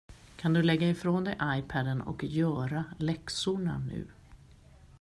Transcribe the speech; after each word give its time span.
Kan 0.37 0.53
du 0.53 0.61
lägga 0.63 0.89
ifrån 0.89 1.23
dig 1.23 1.37
iPaden 1.43 2.01
och 2.01 2.23
göra 2.23 2.85
läxorna 2.99 3.77
nu? 3.77 4.07